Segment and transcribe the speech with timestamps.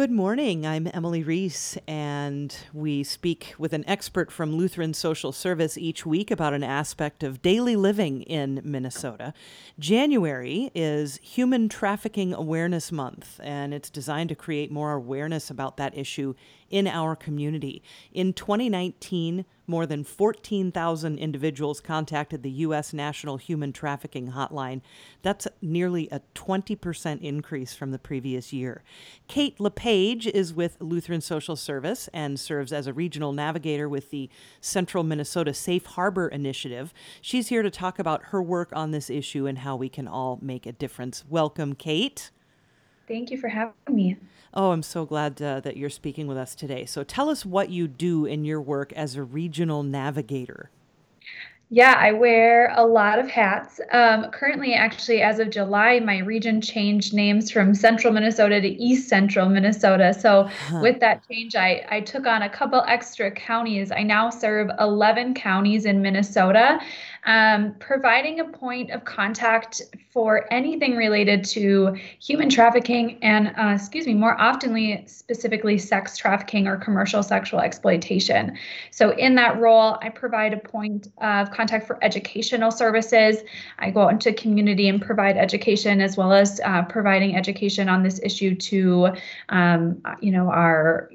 [0.00, 0.66] Good morning.
[0.66, 6.30] I'm Emily Reese, and we speak with an expert from Lutheran Social Service each week
[6.30, 9.34] about an aspect of daily living in Minnesota.
[9.78, 15.94] January is Human Trafficking Awareness Month, and it's designed to create more awareness about that
[15.94, 16.32] issue
[16.70, 17.82] in our community.
[18.12, 22.92] In 2019, more than 14,000 individuals contacted the U.S.
[22.92, 24.80] National Human Trafficking Hotline.
[25.22, 28.82] That's nearly a 20% increase from the previous year.
[29.28, 34.28] Kate LePage is with Lutheran Social Service and serves as a regional navigator with the
[34.60, 36.92] Central Minnesota Safe Harbor Initiative.
[37.20, 40.38] She's here to talk about her work on this issue and how we can all
[40.42, 41.24] make a difference.
[41.28, 42.30] Welcome, Kate.
[43.06, 44.16] Thank you for having me.
[44.52, 46.84] Oh, I'm so glad uh, that you're speaking with us today.
[46.84, 50.70] So tell us what you do in your work as a regional navigator.
[51.72, 53.80] Yeah, I wear a lot of hats.
[53.92, 59.08] Um, currently, actually, as of July, my region changed names from Central Minnesota to East
[59.08, 60.12] Central Minnesota.
[60.12, 60.80] So, huh.
[60.82, 63.92] with that change, I, I took on a couple extra counties.
[63.92, 66.80] I now serve 11 counties in Minnesota
[67.24, 69.82] um, providing a point of contact
[70.12, 76.66] for anything related to human trafficking and, uh, excuse me, more oftenly, specifically sex trafficking
[76.66, 78.56] or commercial sexual exploitation.
[78.90, 83.38] So, in that role, I provide a point of contact for educational services.
[83.78, 88.02] I go out into community and provide education as well as uh, providing education on
[88.02, 89.10] this issue to,
[89.50, 91.10] um, you know, our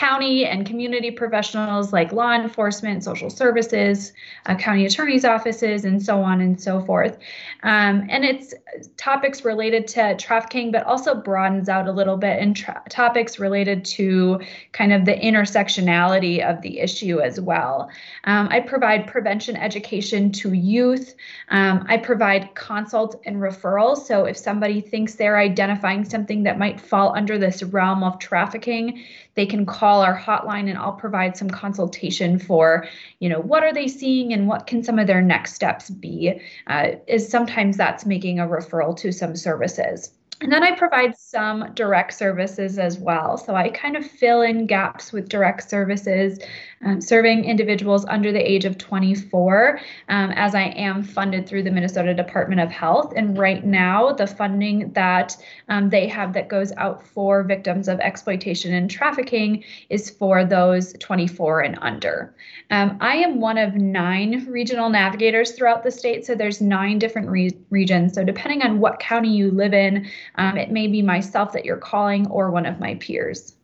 [0.00, 4.14] county and community professionals like law enforcement, social services,
[4.46, 7.18] uh, county attorney's offices, and so on and so forth.
[7.64, 8.54] Um, and it's
[8.96, 13.84] topics related to trafficking, but also broadens out a little bit in tra- topics related
[13.96, 14.40] to
[14.72, 17.90] kind of the intersectionality of the issue as well.
[18.24, 21.14] Um, I provide prevention education to youth.
[21.50, 24.06] Um, I provide consult and referrals.
[24.06, 29.04] So if somebody thinks they're identifying something that might fall under this realm of trafficking,
[29.34, 32.86] they can call our hotline and I'll provide some consultation for,
[33.18, 36.40] you know, what are they seeing and what can some of their next steps be?
[36.68, 40.12] Uh, is sometimes that's making a referral to some services.
[40.42, 43.36] And then I provide some direct services as well.
[43.36, 46.38] So I kind of fill in gaps with direct services,
[46.82, 51.70] um, serving individuals under the age of 24, um, as I am funded through the
[51.70, 53.12] Minnesota Department of Health.
[53.14, 55.36] And right now, the funding that
[55.68, 60.94] um, they have that goes out for victims of exploitation and trafficking is for those
[60.94, 62.34] 24 and under.
[62.70, 66.24] Um, I am one of nine regional navigators throughout the state.
[66.24, 68.14] So there's nine different re- regions.
[68.14, 71.76] So depending on what county you live in, um, it may be myself that you're
[71.76, 73.54] calling or one of my peers.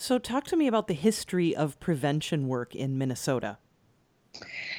[0.00, 3.58] So, talk to me about the history of prevention work in Minnesota.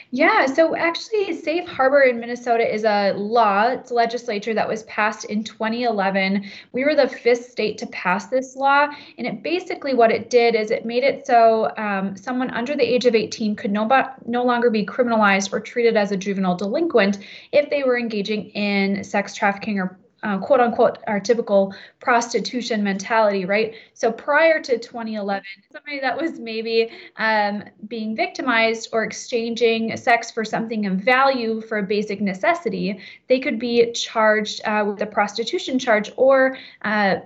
[0.09, 4.81] Yeah, so actually, Safe Harbor in Minnesota is a law, it's a legislature that was
[4.83, 6.49] passed in 2011.
[6.71, 8.87] We were the fifth state to pass this law.
[9.19, 12.83] And it basically, what it did is it made it so um, someone under the
[12.83, 13.87] age of 18 could no,
[14.25, 17.19] no longer be criminalized or treated as a juvenile delinquent
[17.51, 23.45] if they were engaging in sex trafficking or uh, quote unquote our typical prostitution mentality,
[23.45, 23.73] right?
[23.93, 30.45] So prior to 2011, somebody that was maybe um, being victimized or exchanging sex for
[30.45, 35.79] something of value for a basic necessity, they could be charged uh, with a prostitution
[35.79, 37.17] charge or uh,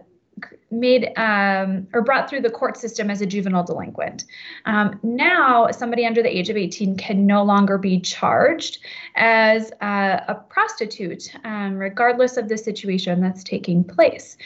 [0.71, 4.25] made um, or brought through the court system as a juvenile delinquent.
[4.65, 8.79] Um, now, somebody under the age of 18 can no longer be charged
[9.15, 14.37] as uh, a prostitute, um, regardless of the situation that's taking place.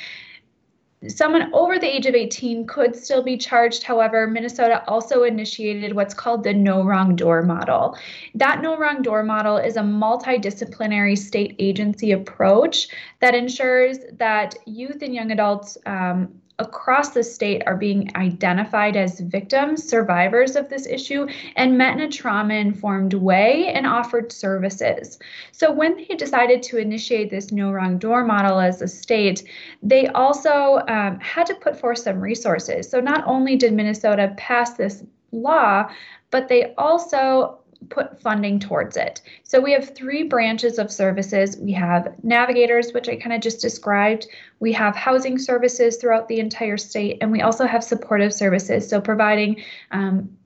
[1.08, 3.84] Someone over the age of 18 could still be charged.
[3.84, 7.98] However, Minnesota also initiated what's called the no wrong door model.
[8.36, 12.90] That no wrong door model is a multidisciplinary state agency approach
[13.22, 19.22] that ensures that youth and young adults um, across the state are being identified as
[19.22, 21.26] victims, survivors of this issue,
[21.56, 25.18] and met in a trauma informed way and offered services.
[25.52, 29.44] So, when they decided to initiate this no wrong door model as a state,
[29.82, 32.90] they also um, had to put forth some resources.
[32.90, 35.90] So, not only did Minnesota pass this law,
[36.32, 39.22] but they also put funding towards it.
[39.44, 41.58] So we have three branches of services.
[41.58, 44.28] We have navigators, which I kind of just described.
[44.60, 48.90] We have housing services throughout the entire state, and we also have supportive services.
[48.90, 50.38] So providing um,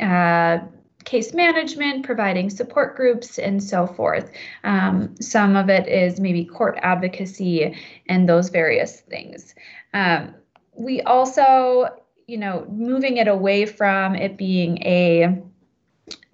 [0.00, 0.58] uh,
[1.04, 4.30] case management, providing support groups, and so forth.
[4.64, 7.76] Um, some of it is maybe court advocacy
[8.08, 9.54] and those various things.
[9.94, 10.34] Um,
[10.74, 11.88] we also,
[12.26, 15.42] you know, moving it away from it being a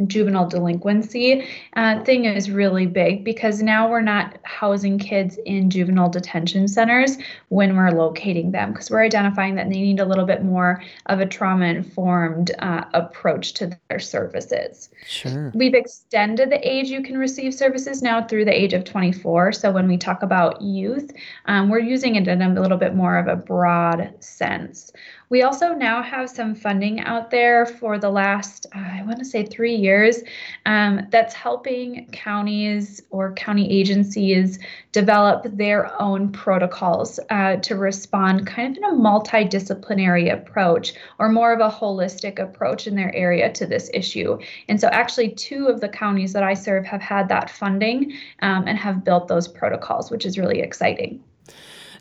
[0.06, 6.10] juvenile delinquency uh, thing is really big because now we're not housing kids in juvenile
[6.10, 7.16] detention centers
[7.48, 11.20] when we're locating them because we're identifying that they need a little bit more of
[11.20, 14.90] a trauma informed uh, approach to their services.
[15.06, 15.52] Sure.
[15.54, 19.52] We've extended the age you can receive services now through the age of 24.
[19.52, 21.12] So when we talk about youth,
[21.46, 24.92] um, we're using it in a little bit more of a broad sense.
[25.32, 29.24] We also now have some funding out there for the last, uh, I want to
[29.24, 30.23] say, three years
[30.67, 34.59] um, that's helping counties or county agencies
[34.93, 41.53] develop their own protocols uh, to respond kind of in a multidisciplinary approach or more
[41.53, 44.38] of a holistic approach in their area to this issue.
[44.69, 48.65] And so, actually, two of the counties that I serve have had that funding um,
[48.67, 51.23] and have built those protocols, which is really exciting.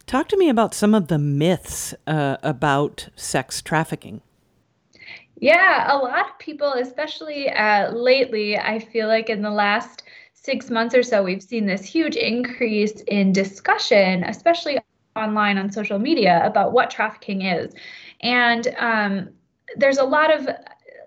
[0.05, 4.21] Talk to me about some of the myths uh, about sex trafficking.
[5.39, 10.03] Yeah, a lot of people, especially uh, lately, I feel like in the last
[10.33, 14.79] six months or so, we've seen this huge increase in discussion, especially
[15.15, 17.73] online on social media, about what trafficking is.
[18.21, 19.29] And um,
[19.77, 20.47] there's a lot of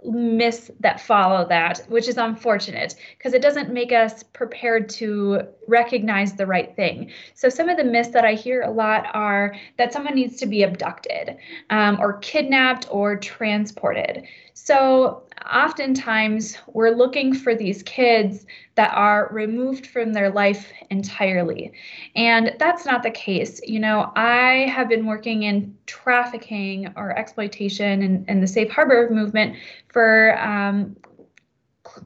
[0.05, 6.35] myths that follow that, which is unfortunate because it doesn't make us prepared to recognize
[6.35, 7.11] the right thing.
[7.35, 10.47] So, some of the myths that I hear a lot are that someone needs to
[10.47, 11.37] be abducted
[11.71, 14.25] um, or kidnapped or transported.
[14.53, 15.23] So,
[15.53, 21.73] oftentimes we're looking for these kids that are removed from their life entirely.
[22.17, 23.61] And that's not the case.
[23.65, 29.09] You know, I have been working in trafficking or exploitation and, and the safe harbor
[29.11, 29.56] movement
[29.93, 30.97] for um,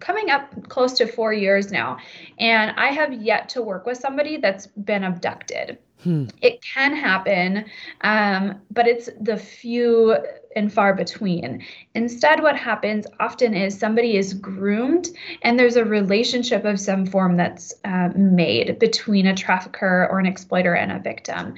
[0.00, 1.96] coming up close to four years now.
[2.38, 5.78] And I have yet to work with somebody that's been abducted.
[6.02, 6.26] Hmm.
[6.42, 7.64] It can happen,
[8.02, 10.16] um, but it's the few
[10.58, 11.64] and far between.
[11.94, 15.08] Instead, what happens often is somebody is groomed
[15.42, 20.26] and there's a relationship of some form that's uh, made between a trafficker or an
[20.26, 21.54] exploiter and a victim.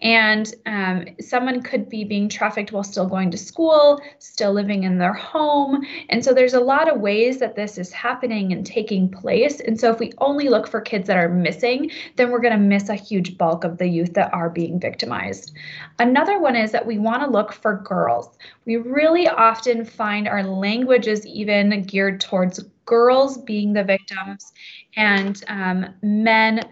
[0.00, 4.98] And um, someone could be being trafficked while still going to school, still living in
[4.98, 5.84] their home.
[6.08, 9.60] And so there's a lot of ways that this is happening and taking place.
[9.60, 12.58] And so if we only look for kids that are missing, then we're going to
[12.58, 15.52] miss a huge bulk of the youth that are being victimized.
[15.98, 20.42] Another one is that we want to look for girls we really often find our
[20.42, 24.52] language is even geared towards girls being the victims
[24.96, 26.68] and um, men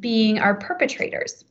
[0.00, 1.44] being our perpetrators.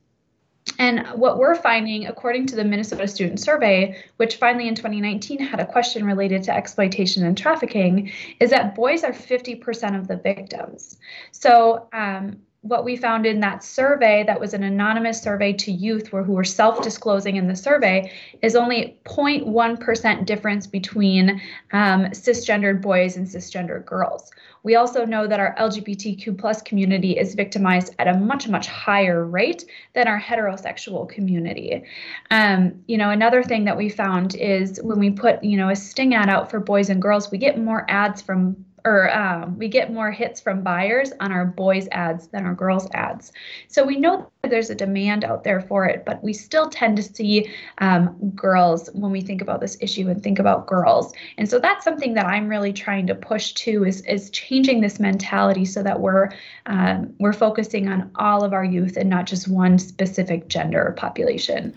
[0.78, 5.60] And what we're finding, according to the Minnesota Student Survey, which finally in 2019 had
[5.60, 10.98] a question related to exploitation and trafficking, is that boys are 50% of the victims.
[11.30, 16.08] So um, what we found in that survey that was an anonymous survey to youth
[16.08, 21.40] who were self-disclosing in the survey is only 0.1% difference between
[21.72, 24.30] um, cisgendered boys and cisgendered girls.
[24.64, 29.24] We also know that our lgbtq plus community is victimized at a much much higher
[29.24, 29.64] rate
[29.94, 31.84] than our heterosexual community.
[32.32, 35.76] Um, you know another thing that we found is when we put you know a
[35.76, 39.66] sting ad out for boys and girls we get more ads from or um, we
[39.66, 43.32] get more hits from buyers on our boys ads than our girls ads.
[43.66, 47.02] So we know there's a demand out there for it, but we still tend to
[47.02, 51.12] see um, girls when we think about this issue and think about girls.
[51.36, 55.00] And so that's something that I'm really trying to push to is is changing this
[55.00, 56.30] mentality so that we're
[56.66, 61.74] um, we're focusing on all of our youth and not just one specific gender population.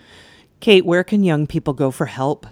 [0.59, 2.45] Kate, where can young people go for help?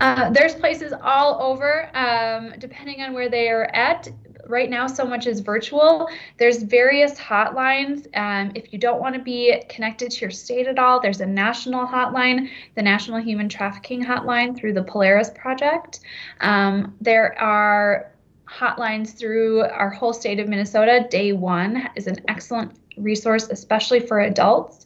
[0.00, 4.08] Uh, there's places all over, um, depending on where they are at.
[4.46, 6.06] Right now, so much is virtual.
[6.36, 8.06] There's various hotlines.
[8.14, 11.26] Um, if you don't want to be connected to your state at all, there's a
[11.26, 16.00] national hotline, the National Human Trafficking Hotline through the Polaris Project.
[16.42, 18.12] Um, there are
[18.46, 21.06] hotlines through our whole state of Minnesota.
[21.10, 24.84] Day One is an excellent resource, especially for adults.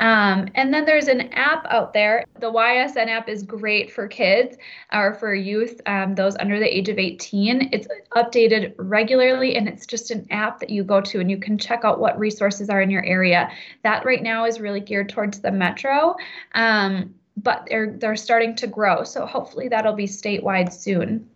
[0.00, 2.24] Um, and then there's an app out there.
[2.38, 4.56] The YSN app is great for kids
[4.92, 7.70] or for youth, um, those under the age of 18.
[7.72, 11.58] It's updated regularly and it's just an app that you go to and you can
[11.58, 13.50] check out what resources are in your area.
[13.82, 16.14] That right now is really geared towards the metro.
[16.54, 21.28] Um, but they're they're starting to grow, so hopefully that'll be statewide soon.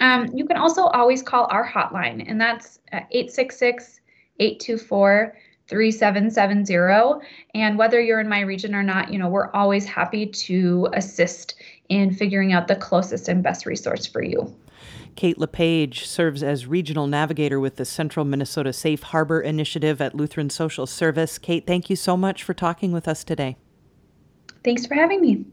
[0.00, 4.00] Um, you can also always call our hotline, and that's 866
[4.40, 5.36] 824
[5.68, 10.88] 3770 and whether you're in my region or not you know we're always happy to
[10.94, 11.54] assist
[11.88, 14.52] in figuring out the closest and best resource for you
[15.16, 20.48] Kate LePage serves as regional navigator with the Central Minnesota Safe Harbor Initiative at Lutheran
[20.48, 21.36] Social Service.
[21.36, 23.56] Kate, thank you so much for talking with us today.
[24.64, 25.44] Thanks for having me.